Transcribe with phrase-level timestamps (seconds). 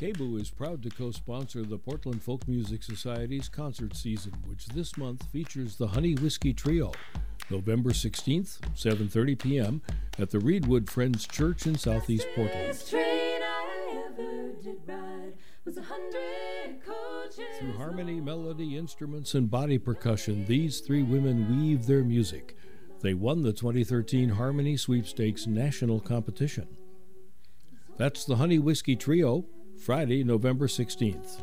[0.00, 5.26] KBOO is proud to co-sponsor the Portland Folk Music Society's concert season, which this month
[5.26, 6.92] features the Honey Whiskey Trio,
[7.50, 9.82] November 16th, 7:30 p.m.
[10.18, 12.78] at the Reedwood Friends Church in Southeast Portland.
[17.58, 22.56] Through harmony, melody, instruments, and body percussion, these three women weave their music.
[23.02, 26.68] They won the 2013 Harmony Sweepstakes National Competition.
[27.98, 29.44] That's the Honey Whiskey Trio,
[29.80, 31.40] Friday, November 16th.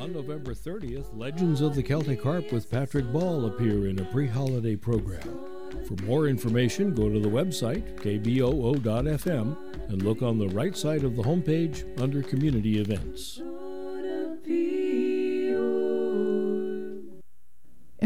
[0.00, 4.26] On November 30th, Legends of the Celtic Harp with Patrick Ball appear in a pre
[4.26, 5.44] holiday program.
[5.86, 9.56] For more information, go to the website, kboo.fm,
[9.90, 13.42] and look on the right side of the homepage under Community Events.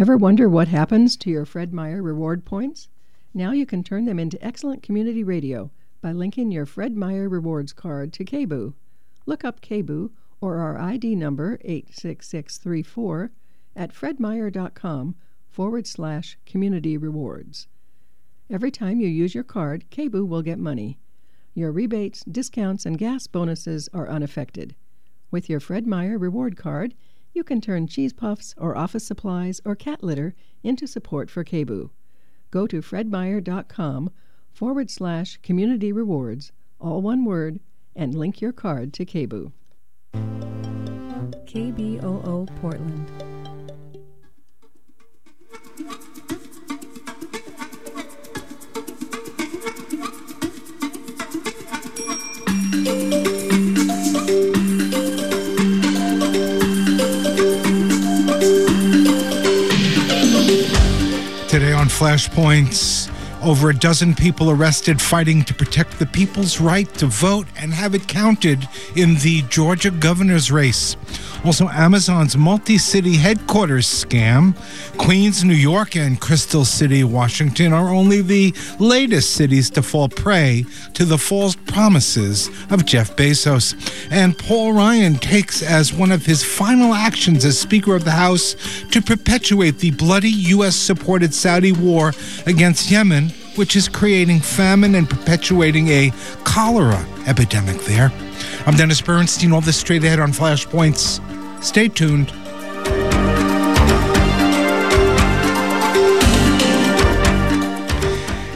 [0.02, 2.88] Ever wonder what happens to your Fred Meyer reward points?
[3.32, 7.72] Now you can turn them into excellent community radio by linking your Fred Meyer rewards
[7.72, 8.74] card to KBOO.
[9.26, 13.30] Look up KBOO or our ID number 86634
[13.76, 15.14] at fredmeyer.com
[15.48, 17.68] forward slash community rewards.
[18.50, 20.98] Every time you use your card, KBOO will get money.
[21.54, 24.74] Your rebates, discounts, and gas bonuses are unaffected.
[25.30, 26.96] With your Fred Meyer reward card,
[27.34, 31.90] you can turn cheese puffs or office supplies or cat litter into support for KBOO.
[32.50, 34.10] Go to fredmeyer.com
[34.52, 37.60] forward slash community rewards, all one word,
[37.96, 39.52] and link your card to KBOO.
[41.46, 43.31] KBOO Portland.
[61.98, 63.11] Flashpoints,
[63.42, 67.94] over a dozen people arrested fighting to protect the people's right to vote and have
[67.94, 70.96] it counted in the Georgia governor's race.
[71.44, 74.56] Also, Amazon's multi city headquarters scam.
[74.96, 80.64] Queens, New York, and Crystal City, Washington are only the latest cities to fall prey
[80.94, 83.74] to the false promises of Jeff Bezos.
[84.12, 88.54] And Paul Ryan takes as one of his final actions as Speaker of the House
[88.92, 90.76] to perpetuate the bloody U.S.
[90.76, 92.12] supported Saudi war
[92.46, 96.12] against Yemen, which is creating famine and perpetuating a
[96.44, 98.10] cholera epidemic there.
[98.66, 99.52] I'm Dennis Bernstein.
[99.52, 101.20] All this straight ahead on Flashpoints.
[101.62, 102.32] Stay tuned.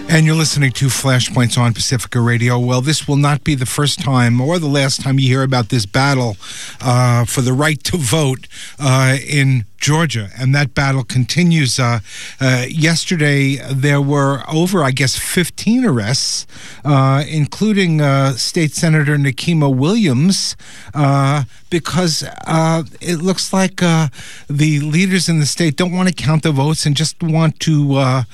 [0.09, 2.59] And you're listening to Flashpoints on Pacifica Radio.
[2.59, 5.69] Well, this will not be the first time or the last time you hear about
[5.69, 6.37] this battle
[6.81, 8.47] uh, for the right to vote
[8.79, 11.79] uh, in Georgia, and that battle continues.
[11.79, 12.01] Uh,
[12.41, 16.47] uh, yesterday, there were over, I guess, 15 arrests,
[16.85, 20.57] uh, including uh, State Senator Nikema Williams,
[20.95, 26.43] uh, because uh, it looks like the leaders in the state don't want to count
[26.43, 28.25] the votes and just want to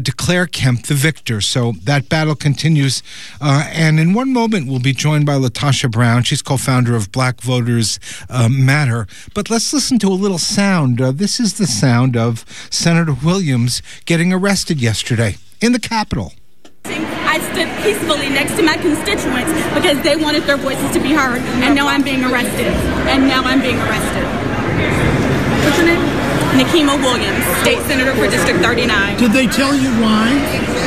[0.00, 1.40] declare Kemp the victor.
[1.40, 3.02] So that battle continues.
[3.40, 6.22] and in one moment, we'll be joined by Latasha Brown.
[6.22, 8.00] She's co founder of Black Voters
[8.50, 9.06] Matter.
[9.34, 11.00] But let's listen to a little sound sound.
[11.02, 16.32] Uh, this is the sound of Senator Williams getting arrested yesterday in the Capitol.
[16.84, 21.42] I stood peacefully next to my constituents because they wanted their voices to be heard,
[21.60, 22.72] and now I'm being arrested.
[23.12, 24.24] And now I'm being arrested.
[25.60, 26.00] What's your name?
[26.56, 29.18] Nikema Williams, state senator for District 39.
[29.18, 30.32] Did they tell you why?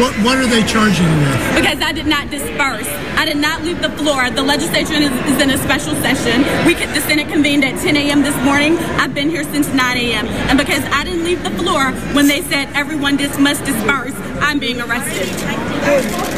[0.01, 1.62] What What are they charging you with?
[1.62, 2.90] Because I did not disperse.
[3.15, 4.29] I did not leave the floor.
[4.29, 6.41] The legislature is, is in a special session.
[6.65, 8.21] We the Senate convened at 10 a.m.
[8.21, 8.77] this morning.
[8.99, 10.27] I've been here since 9 a.m.
[10.49, 14.59] And because I didn't leave the floor when they said everyone just must disperse, I'm
[14.59, 16.34] being arrested.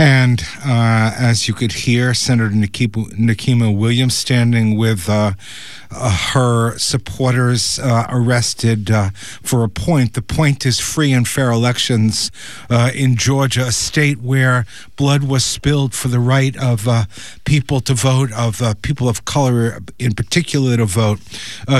[0.00, 5.32] And uh, as you could hear, Senator Nikema Williams standing with uh,
[5.90, 9.10] uh, her supporters uh, arrested uh,
[9.42, 10.14] for a point.
[10.14, 12.30] The point is free and fair elections
[12.70, 14.64] uh, in Georgia, a state where
[14.96, 16.88] blood was spilled for the right of
[17.44, 21.20] people to vote, of people of color in particular to vote.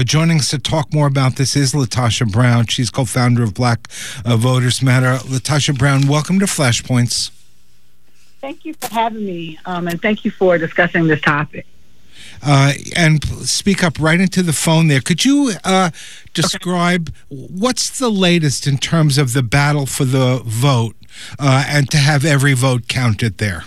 [0.05, 2.67] joining us to talk more about this is Latasha Brown.
[2.67, 3.91] She's co founder of Black
[4.27, 5.25] Voters Matter.
[5.27, 7.31] Latasha Brown, welcome to Flashpoints.
[8.41, 11.67] Thank you for having me, um, and thank you for discussing this topic.
[12.43, 15.01] Uh, and speak up right into the phone there.
[15.01, 15.91] Could you uh,
[16.33, 17.47] describe okay.
[17.51, 20.97] what's the latest in terms of the battle for the vote
[21.39, 23.65] uh, and to have every vote counted there?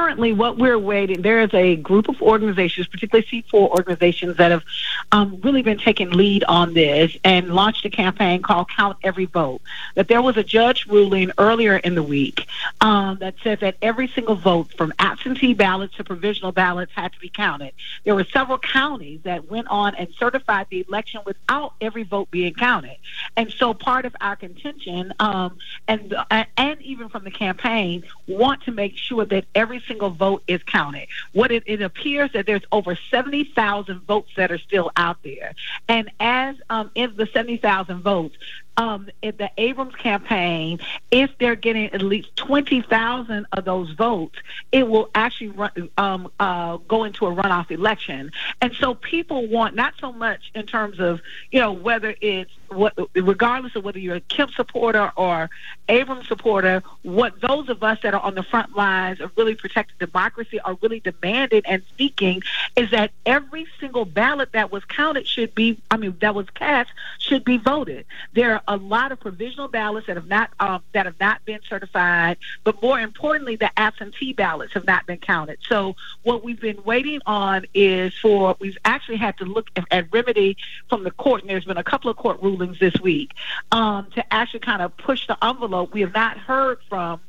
[0.00, 4.64] Currently, what we're waiting, there is a group of organizations, particularly C4 organizations, that have
[5.12, 9.60] um, really been taking lead on this and launched a campaign called Count Every Vote.
[9.96, 12.46] That there was a judge ruling earlier in the week
[12.80, 17.20] um, that said that every single vote, from absentee ballots to provisional ballots, had to
[17.20, 17.72] be counted.
[18.04, 22.54] There were several counties that went on and certified the election without every vote being
[22.54, 22.96] counted.
[23.36, 26.14] And so, part of our contention, um, and
[26.56, 31.08] and even from the campaign, want to make sure that every single vote is counted.
[31.32, 35.54] What it, it appears that there's over 70,000 votes that are still out there.
[35.88, 38.36] And as um, in the 70,000 votes,
[38.76, 40.78] um, in the Abrams campaign,
[41.10, 44.38] if they're getting at least 20,000 of those votes,
[44.70, 48.30] it will actually run, um, uh, go into a runoff election.
[48.62, 51.20] And so people want not so much in terms of,
[51.50, 55.50] you know, whether it's what, regardless of whether you're a Kemp supporter or
[55.88, 59.96] Abrams supporter, what those of us that are on the front lines of really protecting
[59.98, 62.42] democracy are really demanding and seeking
[62.76, 66.90] is that every single ballot that was counted should be, I mean, that was cast
[67.18, 68.06] should be voted.
[68.34, 71.60] There are a lot of provisional ballots that have not um, that have not been
[71.68, 75.58] certified, but more importantly, the absentee ballots have not been counted.
[75.68, 80.12] So what we've been waiting on is for we've actually had to look at, at
[80.12, 80.56] remedy
[80.88, 83.32] from the court, and there's been a couple of court rulings this week
[83.72, 85.92] um, to actually kind of push the envelope.
[85.92, 87.20] We have not heard from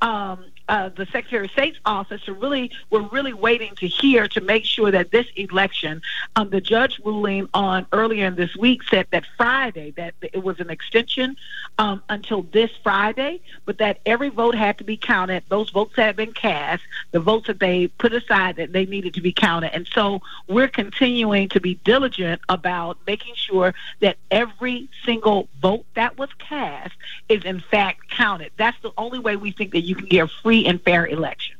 [0.00, 4.40] um, uh, the Secretary of State's office to really we're really waiting to hear to
[4.40, 6.02] make sure that this election,
[6.36, 10.60] um, the judge ruling on earlier in this week said that Friday that it was
[10.60, 11.36] an extension
[11.78, 15.42] um, until this Friday, but that every vote had to be counted.
[15.48, 16.82] Those votes had been cast,
[17.12, 20.68] the votes that they put aside that they needed to be counted, and so we're
[20.68, 26.94] continuing to be diligent about making sure that every single vote that was cast
[27.28, 28.50] is in fact counted.
[28.56, 31.57] That's the only way we think that you can get free free and fair election.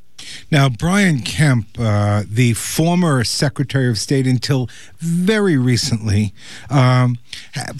[0.51, 4.67] Now, Brian Kemp, uh, the former Secretary of State until
[4.97, 6.33] very recently,
[6.71, 7.19] um,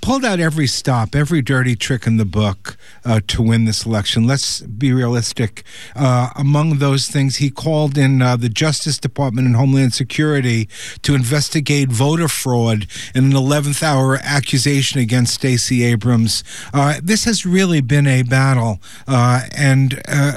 [0.03, 4.27] pulled out every stop, every dirty trick in the book uh, to win this election.
[4.27, 5.63] Let's be realistic.
[5.95, 10.69] Uh, among those things, he called in uh, the Justice Department and Homeland Security
[11.01, 16.43] to investigate voter fraud in an 11th hour accusation against Stacey Abrams.
[16.71, 19.93] Uh, this has really been a battle, uh, and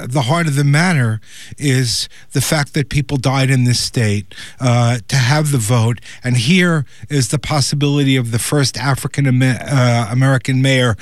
[0.07, 1.21] the heart of the matter
[1.59, 6.85] is the fact that people died in this state to have the vote, and here
[7.09, 10.95] is the possibility of the first African uh, American mayor,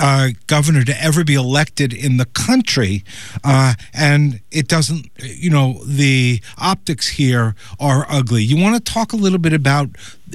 [0.00, 3.04] uh, governor to ever be elected in the country.
[3.44, 8.42] Uh, and it doesn't, you know, the optics here are ugly.
[8.42, 9.90] You want to talk a little bit about,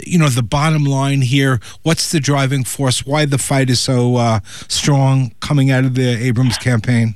[0.06, 1.60] you know, the bottom line here?
[1.82, 3.06] What's the driving force?
[3.06, 7.16] Why the fight is so uh, strong coming out of the Abrams campaign?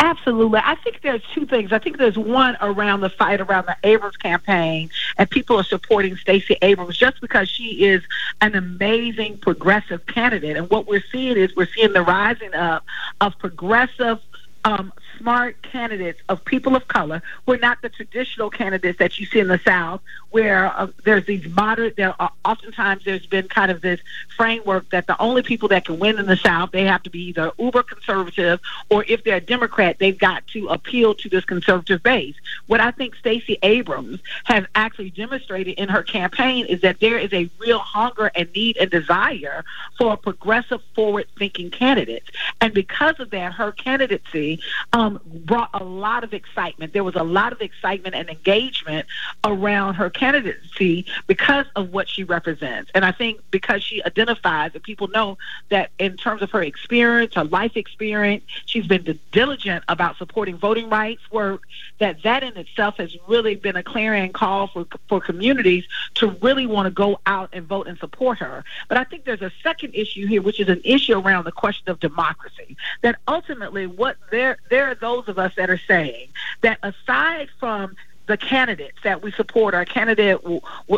[0.00, 0.60] Absolutely.
[0.62, 1.72] I think there's two things.
[1.72, 6.16] I think there's one around the fight around the Abrams campaign, and people are supporting
[6.16, 8.02] Stacey Abrams just because she is
[8.40, 10.56] an amazing progressive candidate.
[10.56, 12.84] And what we're seeing is we're seeing the rising up
[13.20, 14.20] of progressive
[14.64, 19.26] um, smart candidates of people of color who are not the traditional candidates that you
[19.26, 20.00] see in the South,
[20.30, 21.96] where uh, there's these moderate.
[21.96, 24.00] There are, oftentimes there's been kind of this
[24.36, 27.28] framework that the only people that can win in the South they have to be
[27.28, 28.60] either uber conservative
[28.90, 32.34] or if they're a Democrat they've got to appeal to this conservative base.
[32.66, 37.32] What I think Stacey Abrams has actually demonstrated in her campaign is that there is
[37.32, 39.64] a real hunger and need and desire
[39.96, 42.28] for a progressive, forward-thinking candidates,
[42.60, 44.60] and because of that, her candidacy.
[44.92, 46.92] Um, um, brought a lot of excitement.
[46.92, 49.06] There was a lot of excitement and engagement
[49.44, 52.90] around her candidacy because of what she represents.
[52.94, 55.38] And I think because she identifies and people know
[55.70, 60.88] that in terms of her experience, her life experience, she's been diligent about supporting voting
[60.88, 61.62] rights work,
[61.98, 65.84] that that in itself has really been a clarion call for, for communities
[66.14, 68.64] to really want to go out and vote and support her.
[68.88, 71.88] But I think there's a second issue here, which is an issue around the question
[71.90, 72.76] of democracy.
[73.02, 76.28] That ultimately what there are those of us that are saying
[76.62, 77.96] that aside from
[78.28, 80.38] the candidates that we support, our candidate,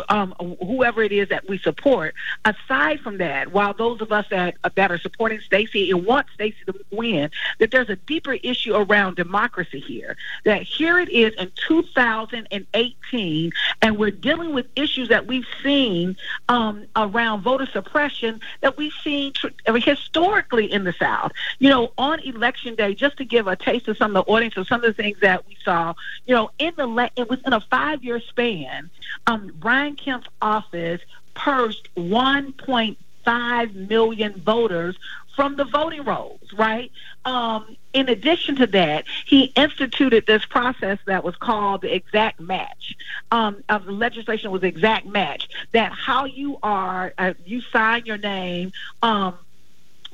[0.09, 2.13] um, whoever it is that we support.
[2.45, 6.57] Aside from that, while those of us that that are supporting Stacey and want Stacey
[6.67, 10.17] to win, that there's a deeper issue around democracy here.
[10.43, 16.17] That here it is in 2018, and we're dealing with issues that we've seen
[16.49, 19.47] um, around voter suppression that we've seen tr-
[19.77, 21.31] historically in the South.
[21.59, 24.57] You know, on election day, just to give a taste of some of the audience
[24.57, 25.93] of some of the things that we saw.
[26.25, 28.89] You know, in the le- it was in a five year span,
[29.27, 31.01] um, Brian Kemp's office
[31.33, 34.97] purged 1.5 million voters
[35.35, 36.91] from the voting rolls, right?
[37.23, 42.95] Um, in addition to that, he instituted this process that was called the exact match.
[43.31, 45.49] Um, of the legislation was exact match.
[45.71, 48.73] That how you are, uh, you sign your name.
[49.01, 49.37] Um,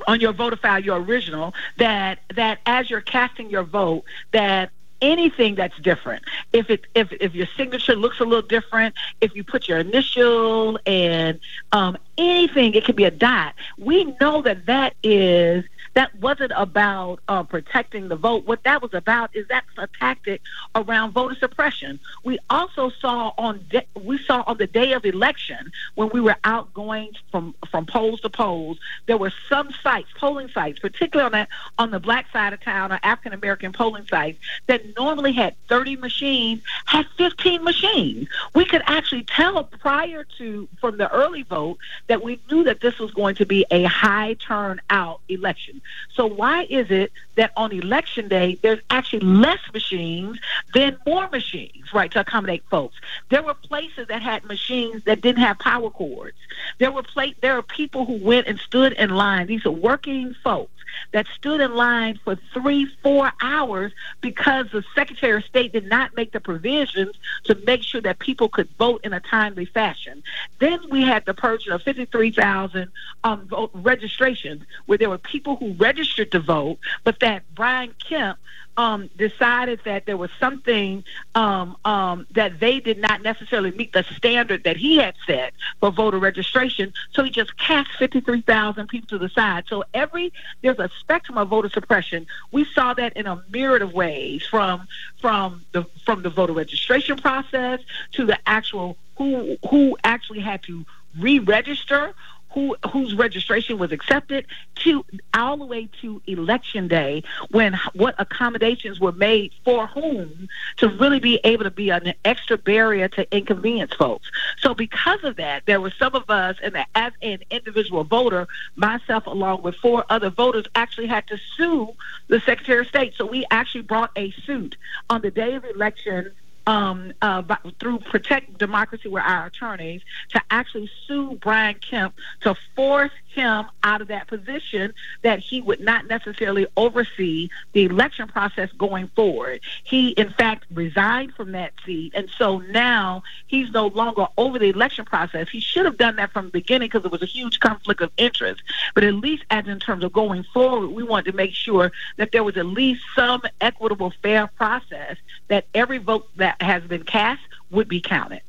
[0.06, 4.70] on your voter file, your original, that that as you're casting your vote, that
[5.02, 6.24] anything that's different.
[6.54, 10.80] If it if if your signature looks a little different, if you put your initial
[10.86, 11.40] and
[11.72, 13.54] um, anything, it could be a dot.
[13.78, 15.66] We know that that is
[15.98, 18.46] that wasn't about uh, protecting the vote.
[18.46, 20.44] What that was about is that's a tactic
[20.76, 22.00] around voter suppression.
[22.24, 26.36] We also saw on de- we saw on the day of election when we were
[26.44, 31.32] out going from from polls to polls, there were some sites, polling sites, particularly on
[31.32, 35.56] that on the black side of town or African American polling sites that normally had
[35.68, 38.28] 30 machines had 15 machines.
[38.54, 43.00] We could actually tell prior to from the early vote that we knew that this
[43.00, 45.82] was going to be a high turnout election.
[46.14, 50.40] So why is it that on election day there's actually less machines
[50.74, 52.96] than more machines, right, to accommodate folks?
[53.30, 56.38] There were places that had machines that didn't have power cords.
[56.80, 59.48] There were pla- there are people who went and stood in line.
[59.48, 60.72] These are working folks
[61.12, 66.16] that stood in line for three, four hours because the Secretary of State did not
[66.16, 70.24] make the provisions to make sure that people could vote in a timely fashion.
[70.60, 72.90] Then we had the purge of 53,000
[73.24, 78.38] um, vote registrations where there were people who registered to vote, but that Brian Kemp
[78.78, 84.04] um, decided that there was something um, um, that they did not necessarily meet the
[84.04, 86.94] standard that he had set for voter registration.
[87.12, 89.66] So he just cast 53,000 people to the side.
[89.68, 92.28] So every there's a spectrum of voter suppression.
[92.52, 94.88] We saw that in a myriad of ways, from
[95.20, 97.80] from the from the voter registration process
[98.12, 100.86] to the actual who who actually had to
[101.20, 102.14] re-register
[102.58, 104.46] who whose registration was accepted
[104.76, 110.48] to all the way to election day when what accommodations were made for whom
[110.78, 114.32] to really be able to be an extra barrier to inconvenience folks.
[114.60, 119.28] So because of that, there were some of us and as an individual voter, myself
[119.28, 121.94] along with four other voters actually had to sue
[122.28, 123.14] the Secretary of State.
[123.18, 124.78] So we actually brought a suit
[125.10, 126.32] on the day of election
[126.68, 132.56] um, uh, by, through Protect Democracy with our attorneys to actually sue Brian Kemp to
[132.76, 138.70] force him out of that position that he would not necessarily oversee the election process
[138.74, 139.62] going forward.
[139.84, 144.70] He, in fact, resigned from that seat, and so now he's no longer over the
[144.70, 145.48] election process.
[145.50, 148.12] He should have done that from the beginning because it was a huge conflict of
[148.18, 148.62] interest.
[148.94, 152.34] But at least, as in terms of going forward, we wanted to make sure that
[152.34, 155.16] there was at least some equitable, fair process
[155.48, 158.42] that every vote that has been cast would be counted.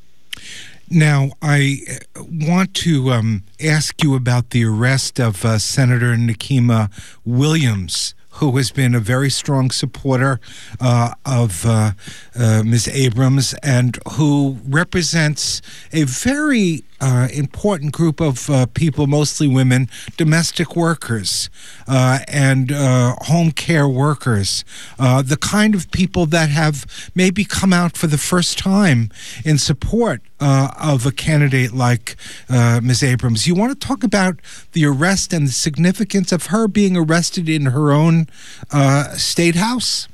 [0.91, 1.81] Now, I
[2.17, 6.91] want to um, ask you about the arrest of uh, Senator Nikema
[7.27, 10.39] Williams who has been a very strong supporter
[10.81, 11.93] uh, of uh,
[12.39, 12.89] uh, Ms.
[12.89, 15.61] Abrams and who represents
[15.93, 21.49] a very uh, important group of uh, people, mostly women, domestic workers
[21.87, 24.65] uh, and home care workers,
[24.99, 29.11] the kind of people that have maybe come out for the first time
[29.45, 32.17] in support of a candidate like
[32.49, 33.03] Ms.
[33.03, 33.47] Abrams.
[33.47, 34.41] You want to talk about
[34.73, 38.27] the arrest and the significance of her being arrested in her own
[39.17, 40.09] state house?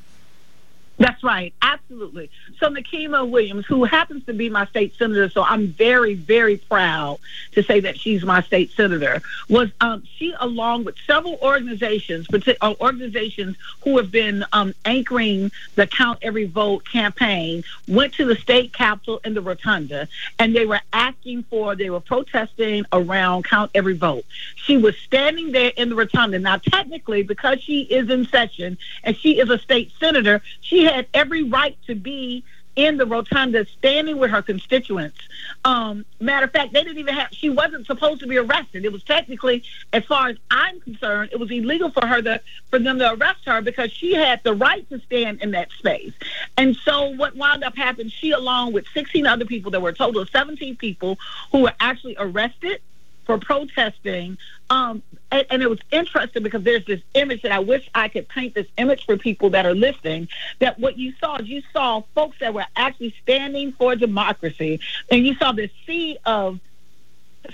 [1.05, 2.31] That's right, absolutely.
[2.59, 7.19] So Nikema Williams, who happens to be my state senator, so I'm very, very proud
[7.53, 9.21] to say that she's my state senator.
[9.51, 15.87] Was um, she, along with several organizations, uh, organizations who have been um, anchoring the
[15.87, 20.09] Count Every Vote campaign, went to the state capitol in the Rotunda,
[20.39, 24.25] and they were asking for, they were protesting around Count Every Vote.
[24.55, 26.39] She was standing there in the Rotunda.
[26.39, 31.43] Now, technically, because she is in session and she is a state senator, she every
[31.43, 32.45] right to be
[32.77, 35.19] in the rotunda standing with her constituents.
[35.65, 38.85] Um, matter of fact, they didn't even have, she wasn't supposed to be arrested.
[38.85, 42.79] It was technically, as far as I'm concerned, it was illegal for her to, for
[42.79, 46.13] them to arrest her because she had the right to stand in that space.
[46.57, 49.95] And so what wound up happening, she along with 16 other people, there were a
[49.95, 51.19] total of 17 people
[51.53, 52.81] who were actually arrested
[53.25, 54.37] for protesting.
[54.75, 58.28] Um, and, and, it was interesting because there's this image that I wish I could
[58.28, 60.26] paint this image for people that are listening.
[60.59, 64.81] That what you saw, you saw folks that were actually standing for democracy,
[65.12, 66.59] and you saw this sea of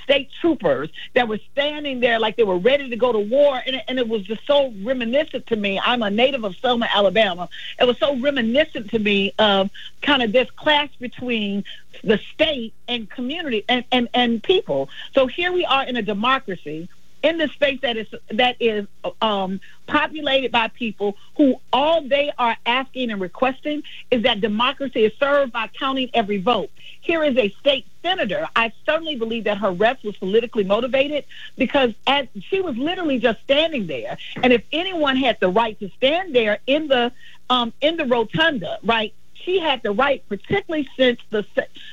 [0.05, 3.61] state troopers that were standing there like they were ready to go to war.
[3.67, 5.79] And, and it was just so reminiscent to me.
[5.79, 7.51] I'm a native of Selma, Alabama.
[7.79, 9.69] It was so reminiscent to me of
[10.01, 11.65] kind of this clash between
[12.03, 14.89] the state and community and, and, and people.
[15.13, 16.89] So here we are in a democracy
[17.23, 18.87] in the space that is that is
[19.21, 25.13] um, populated by people who all they are asking and requesting is that democracy is
[25.19, 26.71] served by counting every vote.
[27.01, 28.49] Here is a state senator.
[28.57, 31.25] I certainly believe that her arrest was politically motivated
[31.57, 31.95] because
[32.41, 36.59] she was literally just standing there, and if anyone had the right to stand there
[36.67, 37.13] in the
[37.51, 39.13] um, in the rotunda, right,
[39.45, 41.45] she had the right, particularly since the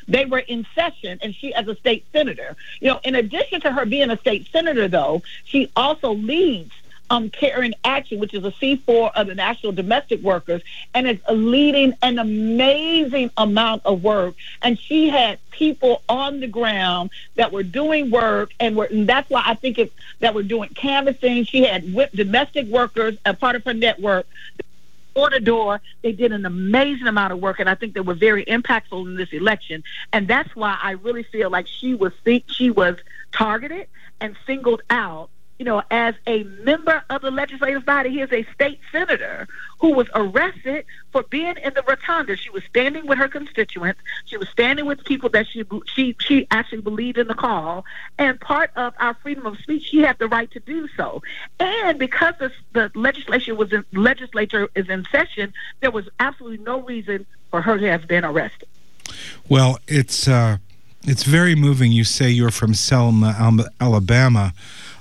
[0.08, 2.56] they were in session, and she as a state senator.
[2.80, 6.72] You know, in addition to her being a state senator, though, she also leads
[7.10, 10.62] um, Care in Action, which is a C4 of the National Domestic Workers,
[10.94, 14.36] and is leading an amazing amount of work.
[14.62, 19.30] And she had people on the ground that were doing work, and, were, and that's
[19.30, 21.46] why I think it, that we're doing canvassing.
[21.46, 24.28] She had domestic workers, a part of her network,
[25.18, 25.82] door to door.
[26.04, 29.16] They did an amazing amount of work, and I think they were very impactful in
[29.16, 29.84] this election.
[30.14, 32.14] And that's why I really feel like she was
[32.48, 32.96] she was
[33.32, 33.88] targeted
[34.22, 35.30] and singled out
[35.60, 39.48] you know, as a member of the legislative body, he is a state senator
[39.80, 42.36] who was arrested for being in the rotunda.
[42.36, 44.00] She was standing with her constituents.
[44.26, 47.86] She was standing with people that she she she actually believed in the call.
[48.18, 51.22] And part of our freedom of speech, she had the right to do so.
[51.60, 56.82] And because the, the legislation was in, legislature is in session, there was absolutely no
[56.82, 58.68] reason for her to have been arrested.
[59.50, 60.58] Well, it's uh,
[61.04, 61.92] it's very moving.
[61.92, 63.36] You say you're from Selma,
[63.80, 64.54] Alabama.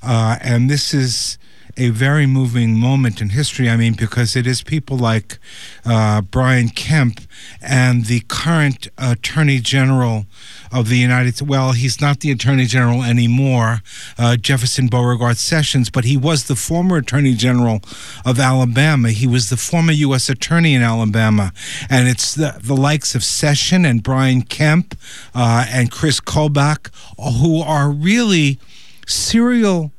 [0.06, 1.36] Uh, and this is
[1.76, 3.68] a very moving moment in history.
[3.68, 5.38] I mean, because it is people like
[5.84, 7.20] uh, Brian Kemp
[7.60, 10.24] and the current Attorney General
[10.72, 11.48] of the United States.
[11.48, 13.82] Well, he's not the Attorney General anymore,
[14.18, 17.80] uh, Jefferson Beauregard Sessions, but he was the former Attorney General
[18.24, 19.10] of Alabama.
[19.10, 20.28] He was the former U.S.
[20.28, 21.52] Attorney in Alabama.
[21.90, 24.96] And it's the, the likes of Session and Brian Kemp
[25.34, 28.58] uh, and Chris Kobach who are really
[29.06, 29.92] serial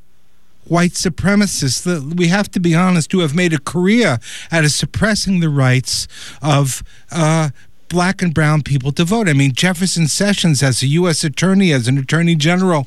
[0.69, 4.19] white supremacists that we have to be honest who have made a career
[4.51, 6.07] out of suppressing the rights
[6.41, 7.49] of uh,
[7.89, 9.29] black and brown people to vote.
[9.29, 11.23] I mean, Jefferson Sessions, as a U.S.
[11.23, 12.75] attorney, as an attorney general,